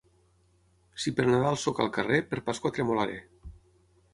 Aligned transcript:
Si 1.03 1.13
per 1.19 1.25
Nadal 1.27 1.59
soc 1.65 1.81
al 1.85 1.91
carrer, 1.99 2.19
per 2.33 2.43
Pasqua 2.49 2.73
tremolaré. 2.79 3.19